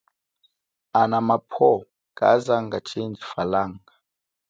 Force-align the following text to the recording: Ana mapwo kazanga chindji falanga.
Ana 0.99 1.19
mapwo 1.27 1.69
kazanga 2.17 2.77
chindji 2.87 3.23
falanga. 3.31 3.91